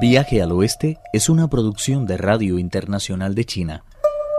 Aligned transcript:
Viaje 0.00 0.42
al 0.42 0.50
Oeste 0.50 0.98
es 1.12 1.28
una 1.28 1.48
producción 1.48 2.04
de 2.04 2.16
Radio 2.16 2.58
Internacional 2.58 3.34
de 3.34 3.44
China, 3.44 3.84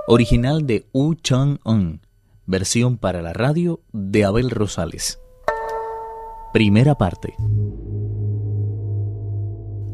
original 0.05 0.67
de 0.67 0.85
Wu 0.92 1.15
Chang-un, 1.15 2.01
versión 2.46 2.97
para 2.97 3.21
la 3.21 3.31
radio 3.31 3.81
de 3.94 4.26
Abel 4.26 4.49
Rosales. 4.49 5.20
Primera 6.51 6.96
parte. 6.96 7.36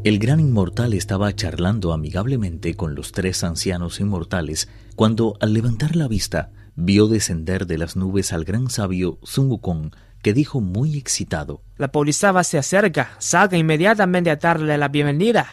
El 0.04 0.18
gran 0.18 0.40
inmortal 0.40 0.94
estaba 0.94 1.32
charlando 1.34 1.92
amigablemente 1.92 2.74
con 2.74 2.96
los 2.96 3.12
tres 3.12 3.44
ancianos 3.44 4.00
inmortales 4.00 4.68
cuando, 4.96 5.36
al 5.40 5.52
levantar 5.52 5.94
la 5.94 6.08
vista, 6.08 6.50
vio 6.74 7.06
descender 7.06 7.66
de 7.66 7.78
las 7.78 7.94
nubes 7.94 8.32
al 8.32 8.44
gran 8.44 8.68
sabio 8.68 9.18
Sun 9.22 9.48
Wukong, 9.48 9.92
que 10.22 10.32
dijo 10.32 10.60
muy 10.60 10.96
excitado: 10.96 11.62
La 11.76 11.92
polisaba 11.92 12.44
se 12.44 12.58
acerca. 12.58 13.10
Salga 13.18 13.58
inmediatamente 13.58 14.30
a 14.30 14.36
darle 14.36 14.78
la 14.78 14.88
bienvenida. 14.88 15.48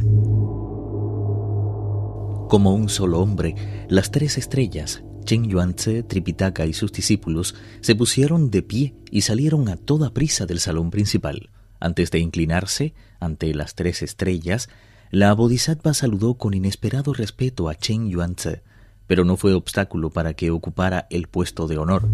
Como 2.48 2.74
un 2.74 2.90
solo 2.90 3.20
hombre, 3.20 3.56
las 3.90 4.10
tres 4.10 4.38
estrellas, 4.38 5.04
Chen 5.24 5.48
Yuanze, 5.48 6.02
Tripitaka 6.02 6.66
y 6.66 6.74
sus 6.74 6.92
discípulos, 6.92 7.56
se 7.82 7.96
pusieron 7.96 8.50
de 8.50 8.64
pie 8.64 8.96
y 9.12 9.22
salieron 9.22 9.70
a 9.70 9.76
toda 9.78 10.14
prisa 10.14 10.46
del 10.48 10.60
salón 10.60 10.90
principal. 10.90 11.52
Antes 11.80 12.10
de 12.12 12.20
inclinarse 12.20 12.94
ante 13.20 13.54
las 13.54 13.76
tres 13.76 14.02
estrellas, 14.02 14.70
la 15.12 15.34
Bodhisattva 15.34 15.94
saludó 15.94 16.36
con 16.36 16.54
inesperado 16.54 17.14
respeto 17.14 17.70
a 17.70 17.76
Chen 17.76 18.10
Yuanze, 18.10 18.64
pero 19.10 19.26
no 19.26 19.38
fue 19.38 19.56
obstáculo 19.56 20.12
para 20.12 20.36
que 20.36 20.52
ocupara 20.52 21.08
el 21.10 21.28
puesto 21.28 21.68
de 21.68 21.80
honor. 21.80 22.08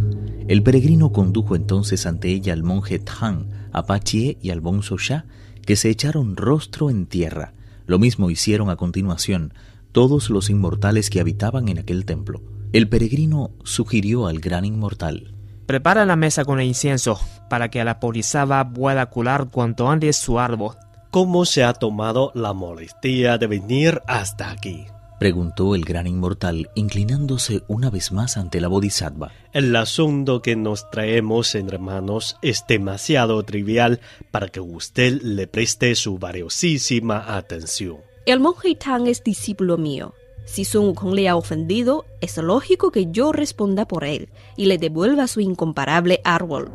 El 0.48 0.64
peregrino 0.64 1.12
condujo 1.12 1.58
entonces 1.58 2.06
ante 2.06 2.30
ella 2.30 2.54
al 2.54 2.64
monje 2.64 3.00
Tang, 3.00 3.50
a 3.74 3.86
Pachie 3.86 4.38
y 4.42 4.50
al 4.52 4.62
bonzo 4.62 4.98
Sha, 4.98 5.26
que 5.66 5.76
se 5.76 5.90
echaron 5.90 6.38
rostro 6.38 6.90
en 6.90 7.06
tierra. 7.06 7.52
Lo 7.86 8.00
mismo 8.00 8.30
hicieron 8.30 8.70
a 8.70 8.78
continuación 8.78 9.54
todos 9.92 10.30
los 10.30 10.50
inmortales 10.50 11.10
que 11.10 11.20
habitaban 11.20 11.68
en 11.68 11.80
aquel 11.80 12.06
templo. 12.06 12.42
El 12.72 12.88
peregrino 12.88 13.52
sugirió 13.66 14.28
al 14.28 14.40
gran 14.40 14.64
inmortal. 14.64 15.34
Prepara 15.66 16.06
la 16.06 16.16
mesa 16.16 16.46
con 16.46 16.62
el 16.62 16.68
incienso 16.68 17.20
para 17.50 17.70
que 17.70 17.84
la 17.84 18.00
polizaba 18.00 18.72
pueda 18.72 19.06
curar 19.08 19.50
cuanto 19.50 19.90
antes 19.90 20.16
su 20.16 20.40
árbol. 20.40 20.76
¿Cómo 21.12 21.44
se 21.44 21.66
ha 21.66 21.74
tomado 21.74 22.32
la 22.36 22.54
molestia 22.54 23.38
de 23.38 23.48
venir 23.48 24.02
hasta 24.08 24.50
aquí? 24.50 24.86
Preguntó 25.20 25.76
el 25.76 25.86
gran 25.86 26.08
inmortal, 26.08 26.70
inclinándose 26.76 27.64
una 27.68 27.90
vez 27.90 28.12
más 28.12 28.38
ante 28.38 28.62
la 28.62 28.68
bodhisattva. 28.68 29.32
El 29.54 29.76
asunto 29.76 30.42
que 30.42 30.56
nos 30.56 30.90
traemos 30.90 31.56
entre 31.56 31.78
manos 31.78 32.38
es 32.42 32.66
demasiado 32.68 33.42
trivial 33.44 34.00
para 34.32 34.50
que 34.50 34.60
usted 34.60 35.22
le 35.22 35.48
preste 35.48 35.96
su 35.96 36.18
valiosísima 36.18 37.36
atención. 37.36 37.98
El 38.26 38.40
monje 38.40 38.76
Tang 38.76 39.08
es 39.08 39.24
discípulo 39.24 39.78
mío. 39.78 40.14
Si 40.46 40.64
Sun 40.64 40.88
Wukong 40.88 41.14
le 41.14 41.28
ha 41.28 41.36
ofendido, 41.36 42.06
es 42.22 42.38
lógico 42.38 42.92
que 42.92 43.08
yo 43.12 43.32
responda 43.32 43.88
por 43.88 44.04
él 44.04 44.30
y 44.56 44.66
le 44.66 44.78
devuelva 44.78 45.28
su 45.28 45.42
incomparable 45.42 46.22
árbol. 46.24 46.72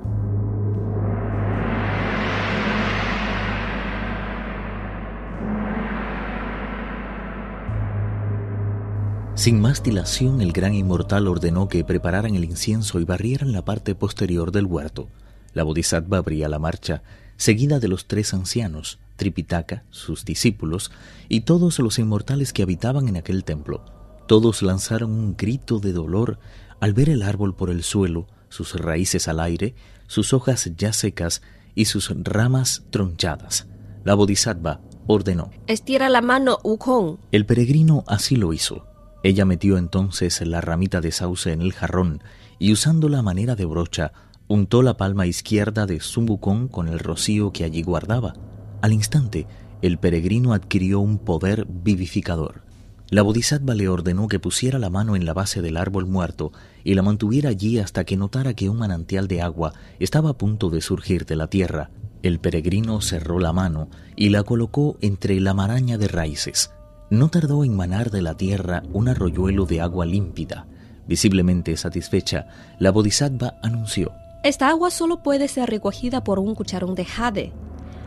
Sin 9.40 9.58
más 9.58 9.82
dilación, 9.82 10.42
el 10.42 10.52
gran 10.52 10.74
inmortal 10.74 11.26
ordenó 11.26 11.66
que 11.66 11.82
prepararan 11.82 12.34
el 12.34 12.44
incienso 12.44 13.00
y 13.00 13.04
barrieran 13.04 13.52
la 13.52 13.64
parte 13.64 13.94
posterior 13.94 14.52
del 14.52 14.66
huerto. 14.66 15.08
La 15.54 15.62
bodhisattva 15.62 16.18
abría 16.18 16.46
la 16.50 16.58
marcha, 16.58 17.02
seguida 17.38 17.80
de 17.80 17.88
los 17.88 18.04
tres 18.04 18.34
ancianos, 18.34 18.98
Tripitaka, 19.16 19.84
sus 19.88 20.26
discípulos, 20.26 20.90
y 21.30 21.40
todos 21.40 21.78
los 21.78 21.98
inmortales 21.98 22.52
que 22.52 22.62
habitaban 22.62 23.08
en 23.08 23.16
aquel 23.16 23.44
templo. 23.44 23.82
Todos 24.28 24.60
lanzaron 24.60 25.10
un 25.10 25.34
grito 25.38 25.78
de 25.78 25.94
dolor 25.94 26.38
al 26.78 26.92
ver 26.92 27.08
el 27.08 27.22
árbol 27.22 27.56
por 27.56 27.70
el 27.70 27.82
suelo, 27.82 28.26
sus 28.50 28.78
raíces 28.78 29.26
al 29.26 29.40
aire, 29.40 29.74
sus 30.06 30.34
hojas 30.34 30.70
ya 30.76 30.92
secas 30.92 31.40
y 31.74 31.86
sus 31.86 32.12
ramas 32.24 32.82
tronchadas. 32.90 33.68
La 34.04 34.12
bodhisattva 34.12 34.82
ordenó. 35.06 35.50
Estira 35.66 36.10
la 36.10 36.20
mano, 36.20 36.58
Wukong. 36.62 37.16
El 37.32 37.46
peregrino 37.46 38.04
así 38.06 38.36
lo 38.36 38.52
hizo. 38.52 38.89
Ella 39.22 39.44
metió 39.44 39.76
entonces 39.76 40.40
la 40.46 40.60
ramita 40.60 41.00
de 41.00 41.12
sauce 41.12 41.52
en 41.52 41.60
el 41.60 41.72
jarrón 41.72 42.22
y 42.58 42.72
usando 42.72 43.08
la 43.08 43.22
manera 43.22 43.54
de 43.54 43.64
brocha, 43.64 44.12
untó 44.48 44.82
la 44.82 44.96
palma 44.96 45.26
izquierda 45.26 45.86
de 45.86 46.00
Sun 46.00 46.26
con 46.68 46.88
el 46.88 46.98
rocío 46.98 47.52
que 47.52 47.64
allí 47.64 47.82
guardaba. 47.82 48.34
Al 48.82 48.92
instante, 48.92 49.46
el 49.82 49.98
peregrino 49.98 50.52
adquirió 50.52 51.00
un 51.00 51.18
poder 51.18 51.66
vivificador. 51.68 52.62
La 53.10 53.22
bodhisattva 53.22 53.74
le 53.74 53.88
ordenó 53.88 54.28
que 54.28 54.38
pusiera 54.38 54.78
la 54.78 54.88
mano 54.88 55.16
en 55.16 55.24
la 55.24 55.34
base 55.34 55.62
del 55.62 55.76
árbol 55.76 56.06
muerto 56.06 56.52
y 56.84 56.94
la 56.94 57.02
mantuviera 57.02 57.50
allí 57.50 57.78
hasta 57.78 58.04
que 58.04 58.16
notara 58.16 58.54
que 58.54 58.68
un 58.68 58.78
manantial 58.78 59.26
de 59.26 59.42
agua 59.42 59.72
estaba 59.98 60.30
a 60.30 60.38
punto 60.38 60.70
de 60.70 60.80
surgir 60.80 61.26
de 61.26 61.36
la 61.36 61.48
tierra. 61.48 61.90
El 62.22 62.38
peregrino 62.38 63.00
cerró 63.00 63.38
la 63.38 63.52
mano 63.52 63.88
y 64.16 64.28
la 64.28 64.44
colocó 64.44 64.96
entre 65.00 65.40
la 65.40 65.54
maraña 65.54 65.98
de 65.98 66.08
raíces. 66.08 66.70
No 67.10 67.28
tardó 67.28 67.64
en 67.64 67.74
manar 67.74 68.12
de 68.12 68.22
la 68.22 68.36
tierra 68.36 68.84
un 68.92 69.08
arroyuelo 69.08 69.66
de 69.66 69.80
agua 69.80 70.06
límpida. 70.06 70.68
Visiblemente 71.08 71.76
satisfecha, 71.76 72.46
la 72.78 72.92
bodhisattva 72.92 73.58
anunció: 73.64 74.12
Esta 74.44 74.68
agua 74.68 74.92
solo 74.92 75.20
puede 75.20 75.48
ser 75.48 75.68
recogida 75.68 76.22
por 76.22 76.38
un 76.38 76.54
cucharón 76.54 76.94
de 76.94 77.04
jade. 77.04 77.52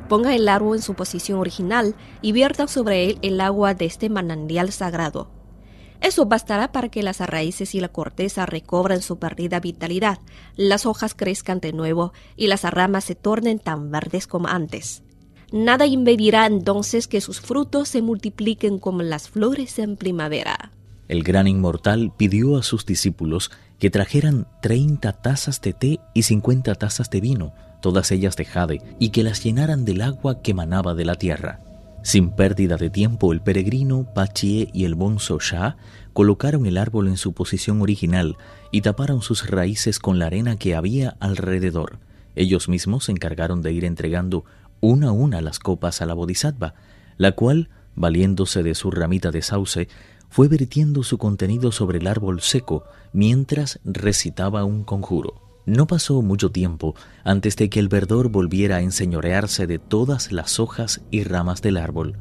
Ponga 0.08 0.34
el 0.34 0.48
árbol 0.48 0.78
en 0.78 0.82
su 0.82 0.94
posición 0.94 1.40
original 1.40 1.96
y 2.22 2.32
vierta 2.32 2.66
sobre 2.68 3.04
él 3.04 3.20
el 3.22 3.42
agua 3.42 3.74
de 3.74 3.86
este 3.86 4.10
manantial 4.10 4.72
sagrado. 4.72 5.30
Eso 6.00 6.26
bastará 6.26 6.72
para 6.72 6.88
que 6.88 7.04
las 7.04 7.20
raíces 7.20 7.76
y 7.76 7.82
la 7.82 7.90
corteza 7.90 8.46
recobren 8.46 9.02
su 9.02 9.20
perdida 9.20 9.60
vitalidad, 9.60 10.20
las 10.56 10.86
hojas 10.86 11.14
crezcan 11.14 11.60
de 11.60 11.74
nuevo 11.74 12.14
y 12.38 12.48
las 12.48 12.64
ramas 12.64 13.04
se 13.04 13.16
tornen 13.16 13.60
tan 13.60 13.92
verdes 13.92 14.28
como 14.28 14.48
antes. 14.48 15.04
Nada 15.54 15.86
impedirá 15.86 16.48
entonces 16.48 17.08
que 17.08 17.22
sus 17.22 17.40
frutos 17.40 17.88
se 17.88 18.02
multipliquen 18.02 18.80
como 18.80 19.04
las 19.04 19.30
flores 19.30 19.78
en 19.78 19.98
primavera. 19.98 20.72
El 21.08 21.22
gran 21.22 21.48
inmortal 21.48 22.12
pidió 22.18 22.58
a 22.58 22.64
sus 22.64 22.88
discípulos 22.88 23.52
que 23.78 23.92
trajeran 23.92 24.48
treinta 24.64 25.14
tazas 25.14 25.62
de 25.62 25.74
té 25.74 26.00
y 26.16 26.24
cincuenta 26.24 26.74
tazas 26.74 27.12
de 27.12 27.22
vino, 27.22 27.54
todas 27.84 28.12
ellas 28.12 28.36
de 28.36 28.46
jade, 28.46 28.82
y 28.98 29.10
que 29.10 29.22
las 29.22 29.44
llenaran 29.44 29.86
del 29.86 30.02
agua 30.02 30.42
que 30.42 30.56
manaba 30.56 30.96
de 30.96 31.06
la 31.06 31.18
tierra. 31.18 31.60
Sin 32.02 32.32
pérdida 32.32 32.78
de 32.78 32.90
tiempo, 32.90 33.32
el 33.32 33.42
peregrino, 33.42 34.12
Pachie 34.12 34.70
y 34.74 34.86
el 34.86 34.96
bonzo 34.96 35.38
Shah 35.38 35.78
colocaron 36.14 36.66
el 36.66 36.80
árbol 36.80 37.10
en 37.10 37.18
su 37.18 37.34
posición 37.34 37.80
original 37.80 38.38
y 38.72 38.82
taparon 38.82 39.22
sus 39.22 39.48
raíces 39.48 40.00
con 40.00 40.18
la 40.18 40.26
arena 40.26 40.58
que 40.58 40.74
había 40.74 41.16
alrededor. 41.20 42.00
Ellos 42.36 42.68
mismos 42.68 43.06
se 43.06 43.12
encargaron 43.12 43.62
de 43.62 43.72
ir 43.74 43.86
entregando 43.86 44.46
una 44.84 45.08
a 45.08 45.12
una 45.14 45.40
las 45.40 45.60
copas 45.60 46.02
a 46.02 46.06
la 46.06 46.14
bodhisattva, 46.14 46.76
la 47.16 47.32
cual, 47.32 47.70
valiéndose 47.96 48.64
de 48.64 48.76
su 48.76 48.92
ramita 48.92 49.32
de 49.32 49.42
sauce, 49.42 49.88
fue 50.30 50.50
vertiendo 50.50 51.04
su 51.04 51.18
contenido 51.18 51.72
sobre 51.72 52.00
el 52.00 52.08
árbol 52.08 52.42
seco 52.42 52.84
mientras 53.14 53.80
recitaba 53.86 54.66
un 54.66 54.84
conjuro. 54.84 55.42
No 55.66 55.88
pasó 55.88 56.22
mucho 56.22 56.52
tiempo 56.52 56.96
antes 57.24 57.56
de 57.56 57.70
que 57.70 57.80
el 57.80 57.88
verdor 57.88 58.28
volviera 58.28 58.78
a 58.78 58.82
enseñorearse 58.82 59.68
de 59.68 59.80
todas 59.80 60.34
las 60.34 60.60
hojas 60.60 61.02
y 61.12 61.24
ramas 61.24 61.62
del 61.62 61.78
árbol. 61.78 62.18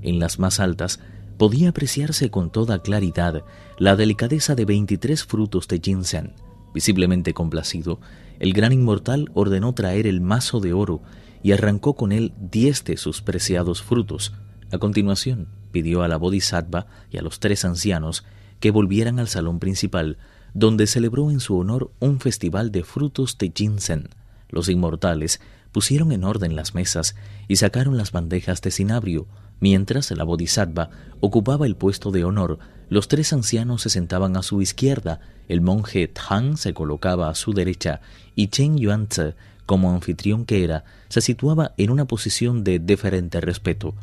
En 0.00 0.18
las 0.18 0.38
más 0.38 0.60
altas 0.60 1.00
podía 1.36 1.68
apreciarse 1.68 2.30
con 2.30 2.50
toda 2.50 2.80
claridad 2.80 3.44
la 3.76 3.96
delicadeza 3.96 4.54
de 4.54 4.64
veintitrés 4.64 5.24
frutos 5.24 5.68
de 5.68 5.78
ginseng. 5.78 6.32
Visiblemente 6.72 7.34
complacido, 7.34 8.00
el 8.38 8.54
gran 8.54 8.72
inmortal 8.72 9.30
ordenó 9.34 9.74
traer 9.74 10.06
el 10.06 10.22
mazo 10.22 10.60
de 10.60 10.72
oro 10.72 11.02
y 11.42 11.52
arrancó 11.52 11.94
con 11.94 12.12
él 12.12 12.32
diez 12.38 12.84
de 12.84 12.96
sus 12.96 13.22
preciados 13.22 13.82
frutos. 13.82 14.32
A 14.70 14.78
continuación, 14.78 15.48
pidió 15.72 16.02
a 16.02 16.08
la 16.08 16.16
Bodhisattva 16.16 16.86
y 17.10 17.18
a 17.18 17.22
los 17.22 17.40
tres 17.40 17.64
ancianos 17.64 18.24
que 18.60 18.70
volvieran 18.70 19.18
al 19.18 19.28
salón 19.28 19.58
principal, 19.58 20.18
donde 20.54 20.86
celebró 20.86 21.30
en 21.30 21.40
su 21.40 21.56
honor 21.56 21.92
un 22.00 22.20
festival 22.20 22.72
de 22.72 22.82
frutos 22.82 23.38
de 23.38 23.52
ginseng. 23.54 24.08
Los 24.48 24.68
inmortales 24.68 25.40
pusieron 25.72 26.12
en 26.12 26.24
orden 26.24 26.56
las 26.56 26.74
mesas 26.74 27.14
y 27.46 27.56
sacaron 27.56 27.96
las 27.96 28.12
bandejas 28.12 28.60
de 28.62 28.70
cinabrio. 28.70 29.26
Mientras 29.60 30.10
la 30.10 30.24
Bodhisattva 30.24 30.90
ocupaba 31.20 31.66
el 31.66 31.76
puesto 31.76 32.10
de 32.10 32.24
honor, 32.24 32.58
los 32.88 33.08
tres 33.08 33.32
ancianos 33.32 33.82
se 33.82 33.90
sentaban 33.90 34.36
a 34.36 34.42
su 34.42 34.62
izquierda, 34.62 35.20
el 35.48 35.60
monje 35.60 36.08
Tang 36.08 36.56
se 36.56 36.74
colocaba 36.74 37.28
a 37.28 37.34
su 37.34 37.52
derecha 37.52 38.00
y 38.34 38.48
Chen 38.48 38.78
Yuanzi 38.78 39.34
como 39.68 39.92
anfitrión 39.92 40.46
que 40.46 40.64
era, 40.64 40.84
se 41.10 41.20
situaba 41.20 41.74
en 41.76 41.90
una 41.90 42.06
posición 42.06 42.64
de 42.64 42.78
deferente 42.78 43.38
respeto. 43.42 43.94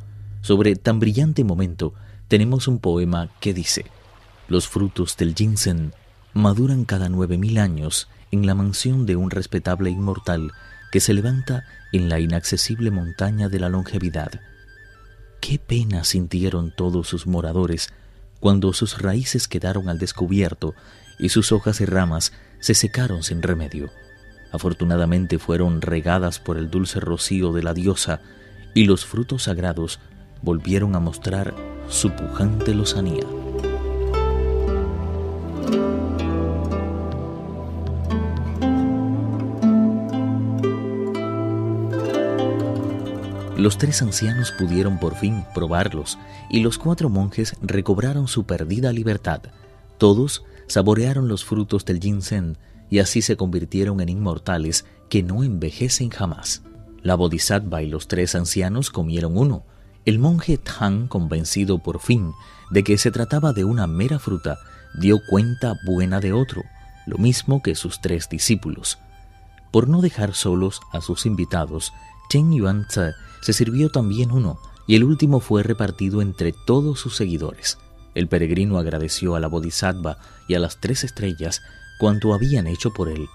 Sobre 0.42 0.76
tan 0.76 1.00
brillante 1.00 1.44
momento 1.44 1.96
tenemos 2.28 2.68
un 2.68 2.78
poema 2.78 3.32
que 3.40 3.56
dice, 3.56 3.86
Los 4.48 4.68
frutos 4.68 5.18
del 5.18 5.34
ginseng 5.34 5.92
maduran 6.36 6.86
cada 6.86 7.10
nueve 7.10 7.40
mil 7.40 7.58
años 7.58 8.08
en 8.30 8.46
la 8.46 8.54
mansión 8.54 9.08
de 9.08 9.16
un 9.16 9.32
respetable 9.32 9.90
inmortal 9.90 10.52
que 10.92 11.00
se 11.00 11.16
levanta 11.16 11.64
en 11.92 12.10
la 12.10 12.20
inaccesible 12.20 12.92
montaña 12.92 13.50
de 13.50 13.60
la 13.60 13.70
longevidad. 13.70 14.42
qué 15.42 15.58
pena 15.58 16.04
sintieron 16.04 16.76
todos 16.76 17.08
sus 17.08 17.26
moradores 17.26 17.90
cuando 18.40 18.72
sus 18.72 19.02
raíces 19.02 19.48
quedaron 19.48 19.90
al 19.90 19.98
descubierto 19.98 20.76
y 21.18 21.30
sus 21.30 21.52
hojas 21.52 21.82
y 21.82 21.86
ramas 21.86 22.34
se 22.60 22.76
secaron 22.76 23.24
sin 23.24 23.42
remedio. 23.42 23.90
Afortunadamente 24.56 25.38
fueron 25.38 25.82
regadas 25.82 26.40
por 26.40 26.58
el 26.58 26.70
dulce 26.70 27.02
rocío 27.02 27.52
de 27.52 27.62
la 27.62 27.74
diosa 27.74 28.22
y 28.74 28.86
los 28.86 29.06
frutos 29.06 29.44
sagrados 29.44 30.00
volvieron 30.42 30.96
a 30.96 31.02
mostrar 31.02 31.54
su 31.90 32.10
pujante 32.12 32.74
lozanía. 32.74 33.26
Los 43.58 43.78
tres 43.78 44.02
ancianos 44.02 44.54
pudieron 44.54 45.00
por 45.00 45.16
fin 45.16 45.44
probarlos 45.54 46.18
y 46.50 46.62
los 46.62 46.78
cuatro 46.78 47.10
monjes 47.10 47.58
recobraron 47.62 48.30
su 48.30 48.46
perdida 48.46 48.94
libertad. 48.94 49.42
Todos 49.98 50.46
saborearon 50.68 51.28
los 51.28 51.44
frutos 51.44 51.84
del 51.84 52.00
ginseng 52.00 52.56
y 52.96 53.00
así 53.00 53.22
se 53.22 53.36
convirtieron 53.36 54.00
en 54.00 54.08
inmortales 54.08 54.86
que 55.10 55.22
no 55.22 55.44
envejecen 55.44 56.10
jamás. 56.10 56.62
La 57.02 57.16
bodhisattva 57.16 57.82
y 57.82 57.90
los 57.90 58.08
tres 58.08 58.36
ancianos 58.36 58.90
comieron 58.90 59.38
uno. 59.38 59.66
El 60.06 60.18
monje 60.18 60.58
Tang, 60.58 61.10
convencido 61.10 61.80
por 61.80 62.00
fin 62.00 62.32
de 62.72 62.86
que 62.86 62.98
se 62.98 63.12
trataba 63.12 63.52
de 63.52 63.66
una 63.66 63.86
mera 63.86 64.18
fruta, 64.18 64.60
dio 64.98 65.20
cuenta 65.30 65.76
buena 65.86 66.22
de 66.22 66.32
otro, 66.32 66.64
lo 67.06 67.18
mismo 67.18 67.62
que 67.62 67.76
sus 67.76 68.00
tres 68.00 68.30
discípulos. 68.30 68.98
Por 69.74 69.90
no 69.90 70.00
dejar 70.00 70.34
solos 70.34 70.80
a 70.94 71.02
sus 71.02 71.26
invitados, 71.26 71.92
Chen 72.30 72.54
Yuan-tze 72.54 73.12
se 73.42 73.52
sirvió 73.52 73.90
también 73.90 74.32
uno, 74.32 74.58
y 74.88 74.96
el 74.96 75.04
último 75.04 75.42
fue 75.42 75.64
repartido 75.64 76.22
entre 76.22 76.54
todos 76.66 76.98
sus 77.02 77.18
seguidores. 77.18 77.78
El 78.16 78.28
peregrino 78.28 78.80
agradeció 78.80 79.36
a 79.36 79.40
la 79.40 79.48
Bodhisattva 79.48 80.18
y 80.48 80.56
a 80.56 80.60
las 80.60 80.80
tres 80.80 81.04
estrellas 81.04 81.62
cuanto 82.00 82.34
habían 82.34 82.66
hecho 82.66 82.92
por 82.92 83.10
él. 83.10 83.28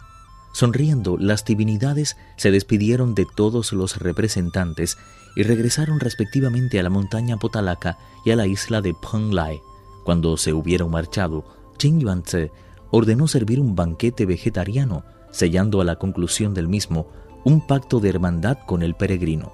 Sonriendo, 0.53 1.17
las 1.17 1.45
divinidades 1.45 2.17
se 2.37 2.51
despidieron 2.51 3.15
de 3.15 3.27
todos 3.37 3.73
los 3.73 3.99
representantes 3.99 4.99
y 5.37 5.45
regresaron 5.45 6.01
respectivamente 6.01 6.81
a 6.81 6.83
la 6.83 6.91
montaña 6.91 7.37
Potalaca 7.37 7.99
y 8.25 8.33
a 8.33 8.37
la 8.37 8.47
isla 8.47 8.81
de 8.81 8.95
Penglai. 8.95 9.61
Cuando 10.05 10.37
se 10.37 10.53
hubieron 10.53 10.91
marchado, 10.91 11.45
Chen 11.79 12.01
Yuan-tze 12.01 12.51
ordenó 12.91 13.29
servir 13.29 13.61
un 13.61 13.77
banquete 13.77 14.27
vegetariano, 14.27 15.05
sellando 15.31 15.81
a 15.81 15.85
la 15.85 15.97
conclusión 15.97 16.53
del 16.55 16.67
mismo 16.67 17.07
un 17.45 17.67
pacto 17.67 18.01
de 18.01 18.09
hermandad 18.09 18.59
con 18.67 18.83
el 18.83 18.95
peregrino. 18.95 19.53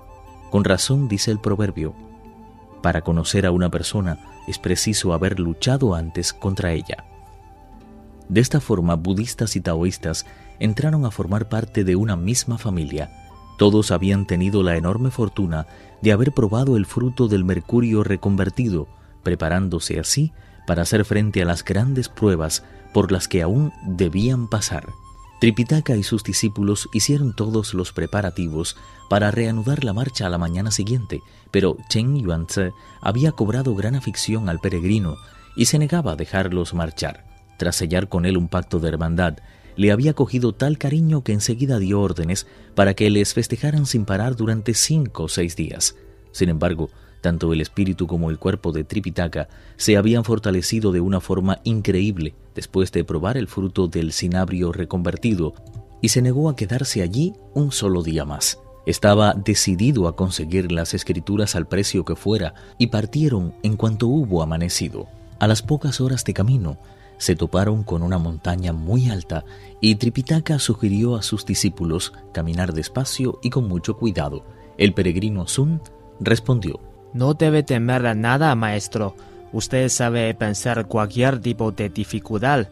Con 0.50 0.64
razón 0.64 1.08
dice 1.08 1.30
el 1.30 1.40
proverbio, 1.40 1.94
para 2.86 3.02
conocer 3.02 3.46
a 3.46 3.50
una 3.50 3.68
persona 3.68 4.16
es 4.46 4.60
preciso 4.60 5.12
haber 5.12 5.40
luchado 5.40 5.96
antes 5.96 6.32
contra 6.32 6.70
ella. 6.70 7.04
De 8.28 8.40
esta 8.40 8.60
forma, 8.60 8.94
budistas 8.94 9.56
y 9.56 9.60
taoístas 9.60 10.24
entraron 10.60 11.04
a 11.04 11.10
formar 11.10 11.48
parte 11.48 11.82
de 11.82 11.96
una 11.96 12.14
misma 12.14 12.58
familia. 12.58 13.10
Todos 13.58 13.90
habían 13.90 14.24
tenido 14.24 14.62
la 14.62 14.76
enorme 14.76 15.10
fortuna 15.10 15.66
de 16.00 16.12
haber 16.12 16.30
probado 16.30 16.76
el 16.76 16.86
fruto 16.86 17.26
del 17.26 17.44
mercurio 17.44 18.04
reconvertido, 18.04 18.86
preparándose 19.24 19.98
así 19.98 20.32
para 20.64 20.82
hacer 20.82 21.04
frente 21.04 21.42
a 21.42 21.44
las 21.44 21.64
grandes 21.64 22.08
pruebas 22.08 22.62
por 22.94 23.10
las 23.10 23.26
que 23.26 23.42
aún 23.42 23.72
debían 23.84 24.46
pasar. 24.46 24.86
Tripitaka 25.38 25.96
y 25.96 26.02
sus 26.02 26.22
discípulos 26.24 26.88
hicieron 26.94 27.36
todos 27.36 27.74
los 27.74 27.92
preparativos 27.92 28.76
para 29.10 29.30
reanudar 29.30 29.84
la 29.84 29.92
marcha 29.92 30.26
a 30.26 30.30
la 30.30 30.38
mañana 30.38 30.70
siguiente, 30.70 31.20
pero 31.50 31.76
Chen 31.90 32.16
Yuanze 32.16 32.72
había 33.02 33.32
cobrado 33.32 33.74
gran 33.74 33.96
afición 33.96 34.48
al 34.48 34.60
peregrino 34.60 35.16
y 35.54 35.66
se 35.66 35.78
negaba 35.78 36.12
a 36.12 36.16
dejarlos 36.16 36.72
marchar. 36.72 37.26
Tras 37.58 37.76
sellar 37.76 38.08
con 38.08 38.24
él 38.24 38.36
un 38.38 38.48
pacto 38.48 38.78
de 38.78 38.88
hermandad, 38.88 39.38
le 39.76 39.92
había 39.92 40.14
cogido 40.14 40.54
tal 40.54 40.78
cariño 40.78 41.22
que 41.22 41.32
enseguida 41.32 41.78
dio 41.78 42.00
órdenes 42.00 42.46
para 42.74 42.94
que 42.94 43.10
les 43.10 43.34
festejaran 43.34 43.84
sin 43.84 44.06
parar 44.06 44.36
durante 44.36 44.72
cinco 44.72 45.24
o 45.24 45.28
seis 45.28 45.54
días. 45.54 45.96
Sin 46.32 46.48
embargo, 46.48 46.90
tanto 47.26 47.52
el 47.52 47.60
espíritu 47.60 48.06
como 48.06 48.30
el 48.30 48.38
cuerpo 48.38 48.70
de 48.70 48.84
Tripitaka 48.84 49.48
se 49.76 49.96
habían 49.96 50.22
fortalecido 50.22 50.92
de 50.92 51.00
una 51.00 51.18
forma 51.18 51.58
increíble 51.64 52.36
después 52.54 52.92
de 52.92 53.02
probar 53.02 53.36
el 53.36 53.48
fruto 53.48 53.88
del 53.88 54.12
cinabrio 54.12 54.70
reconvertido 54.70 55.52
y 56.00 56.10
se 56.10 56.22
negó 56.22 56.48
a 56.48 56.54
quedarse 56.54 57.02
allí 57.02 57.34
un 57.52 57.72
solo 57.72 58.04
día 58.04 58.24
más. 58.24 58.60
Estaba 58.86 59.34
decidido 59.34 60.06
a 60.06 60.14
conseguir 60.14 60.70
las 60.70 60.94
escrituras 60.94 61.56
al 61.56 61.66
precio 61.66 62.04
que 62.04 62.14
fuera 62.14 62.54
y 62.78 62.86
partieron 62.86 63.54
en 63.64 63.76
cuanto 63.76 64.06
hubo 64.06 64.40
amanecido. 64.40 65.08
A 65.40 65.48
las 65.48 65.62
pocas 65.62 66.00
horas 66.00 66.22
de 66.22 66.32
camino, 66.32 66.78
se 67.18 67.34
toparon 67.34 67.82
con 67.82 68.04
una 68.04 68.18
montaña 68.18 68.72
muy 68.72 69.10
alta 69.10 69.44
y 69.80 69.96
Tripitaka 69.96 70.60
sugirió 70.60 71.16
a 71.16 71.22
sus 71.22 71.44
discípulos 71.44 72.12
caminar 72.32 72.72
despacio 72.72 73.40
y 73.42 73.50
con 73.50 73.66
mucho 73.66 73.96
cuidado. 73.96 74.44
El 74.78 74.94
peregrino 74.94 75.48
Sun 75.48 75.80
respondió, 76.20 76.78
no 77.16 77.34
debe 77.34 77.62
temer 77.62 78.14
nada, 78.16 78.54
maestro. 78.54 79.16
Usted 79.52 79.88
sabe 79.88 80.32
pensar 80.34 80.86
cualquier 80.86 81.40
tipo 81.40 81.72
de 81.72 81.88
dificultad. 81.88 82.68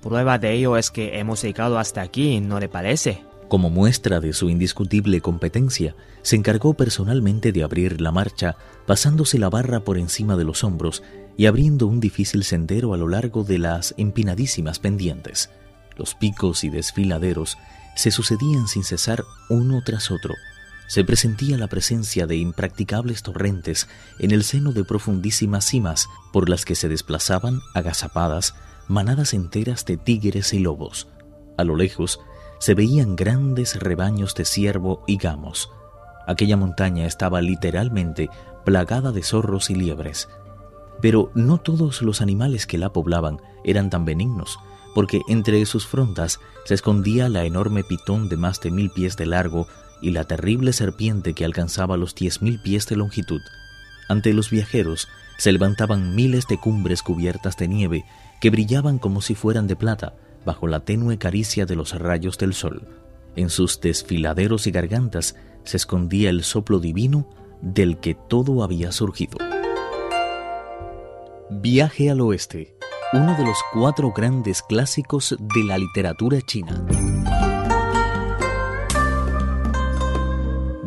Prueba 0.00 0.38
de 0.38 0.52
ello 0.54 0.76
es 0.76 0.90
que 0.90 1.18
hemos 1.18 1.42
llegado 1.42 1.78
hasta 1.78 2.00
aquí, 2.00 2.40
¿no 2.40 2.58
le 2.58 2.68
parece? 2.68 3.22
Como 3.48 3.68
muestra 3.68 4.18
de 4.18 4.32
su 4.32 4.48
indiscutible 4.48 5.20
competencia, 5.20 5.94
se 6.22 6.36
encargó 6.36 6.74
personalmente 6.74 7.52
de 7.52 7.62
abrir 7.62 8.00
la 8.00 8.10
marcha, 8.10 8.56
pasándose 8.86 9.38
la 9.38 9.50
barra 9.50 9.80
por 9.80 9.98
encima 9.98 10.36
de 10.36 10.44
los 10.44 10.64
hombros 10.64 11.02
y 11.36 11.46
abriendo 11.46 11.86
un 11.86 12.00
difícil 12.00 12.44
sendero 12.44 12.94
a 12.94 12.96
lo 12.96 13.08
largo 13.08 13.44
de 13.44 13.58
las 13.58 13.94
empinadísimas 13.98 14.78
pendientes. 14.78 15.50
Los 15.98 16.14
picos 16.14 16.64
y 16.64 16.70
desfiladeros 16.70 17.58
se 17.94 18.10
sucedían 18.10 18.68
sin 18.68 18.84
cesar 18.84 19.22
uno 19.50 19.82
tras 19.84 20.10
otro, 20.10 20.34
se 20.92 21.04
presentía 21.04 21.56
la 21.56 21.68
presencia 21.68 22.26
de 22.26 22.36
impracticables 22.36 23.22
torrentes 23.22 23.88
en 24.18 24.30
el 24.30 24.44
seno 24.44 24.72
de 24.72 24.84
profundísimas 24.84 25.64
cimas 25.64 26.06
por 26.34 26.50
las 26.50 26.66
que 26.66 26.74
se 26.74 26.86
desplazaban 26.86 27.62
agazapadas 27.72 28.54
manadas 28.88 29.32
enteras 29.32 29.86
de 29.86 29.96
tigres 29.96 30.52
y 30.52 30.58
lobos. 30.58 31.08
A 31.56 31.64
lo 31.64 31.76
lejos 31.76 32.20
se 32.58 32.74
veían 32.74 33.16
grandes 33.16 33.80
rebaños 33.80 34.34
de 34.34 34.44
ciervo 34.44 35.02
y 35.06 35.16
gamos. 35.16 35.70
Aquella 36.26 36.58
montaña 36.58 37.06
estaba 37.06 37.40
literalmente 37.40 38.28
plagada 38.66 39.12
de 39.12 39.22
zorros 39.22 39.70
y 39.70 39.74
liebres. 39.74 40.28
Pero 41.00 41.30
no 41.34 41.56
todos 41.56 42.02
los 42.02 42.20
animales 42.20 42.66
que 42.66 42.76
la 42.76 42.92
poblaban 42.92 43.40
eran 43.64 43.88
tan 43.88 44.04
benignos, 44.04 44.58
porque 44.94 45.22
entre 45.26 45.64
sus 45.64 45.86
frondas 45.86 46.38
se 46.66 46.74
escondía 46.74 47.30
la 47.30 47.46
enorme 47.46 47.82
pitón 47.82 48.28
de 48.28 48.36
más 48.36 48.60
de 48.60 48.70
mil 48.70 48.90
pies 48.90 49.16
de 49.16 49.24
largo 49.24 49.68
y 50.02 50.10
la 50.10 50.24
terrible 50.24 50.72
serpiente 50.72 51.32
que 51.32 51.44
alcanzaba 51.44 51.96
los 51.96 52.14
diez 52.14 52.42
mil 52.42 52.60
pies 52.60 52.86
de 52.86 52.96
longitud. 52.96 53.40
Ante 54.08 54.34
los 54.34 54.50
viajeros 54.50 55.08
se 55.38 55.52
levantaban 55.52 56.14
miles 56.14 56.46
de 56.46 56.58
cumbres 56.58 57.02
cubiertas 57.02 57.56
de 57.56 57.68
nieve 57.68 58.04
que 58.40 58.50
brillaban 58.50 58.98
como 58.98 59.22
si 59.22 59.34
fueran 59.34 59.66
de 59.66 59.76
plata 59.76 60.14
bajo 60.44 60.66
la 60.66 60.80
tenue 60.80 61.18
caricia 61.18 61.66
de 61.66 61.76
los 61.76 61.98
rayos 61.98 62.36
del 62.36 62.52
sol. 62.52 62.86
En 63.36 63.48
sus 63.48 63.80
desfiladeros 63.80 64.66
y 64.66 64.72
gargantas 64.72 65.36
se 65.64 65.76
escondía 65.76 66.30
el 66.30 66.42
soplo 66.42 66.80
divino 66.80 67.30
del 67.62 67.98
que 67.98 68.14
todo 68.14 68.62
había 68.62 68.92
surgido. 68.92 69.38
Viaje 71.48 72.10
al 72.10 72.20
oeste, 72.20 72.76
uno 73.12 73.36
de 73.36 73.44
los 73.44 73.56
cuatro 73.72 74.12
grandes 74.12 74.62
clásicos 74.62 75.36
de 75.38 75.64
la 75.64 75.78
literatura 75.78 76.40
china. 76.42 76.84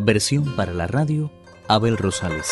Versión 0.06 0.56
para 0.56 0.72
la 0.72 0.86
radio, 0.86 1.32
Abel 1.68 1.98
Rosales. 1.98 2.52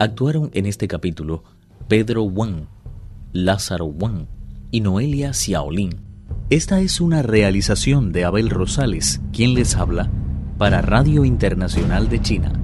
Actuaron 0.00 0.50
en 0.52 0.66
este 0.66 0.88
capítulo 0.88 1.44
Pedro 1.86 2.24
Wang, 2.24 2.66
Lázaro 3.32 3.84
Wang 3.84 4.26
y 4.72 4.80
Noelia 4.80 5.32
Xiaolin. 5.32 6.00
Esta 6.50 6.80
es 6.80 7.00
una 7.00 7.22
realización 7.22 8.10
de 8.10 8.24
Abel 8.24 8.50
Rosales, 8.50 9.20
quien 9.32 9.54
les 9.54 9.76
habla, 9.76 10.10
para 10.58 10.82
Radio 10.82 11.24
Internacional 11.24 12.08
de 12.08 12.20
China. 12.20 12.63